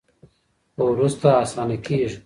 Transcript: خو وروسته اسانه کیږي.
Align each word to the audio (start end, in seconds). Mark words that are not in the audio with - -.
خو 0.75 0.83
وروسته 0.93 1.27
اسانه 1.43 1.75
کیږي. 1.85 2.09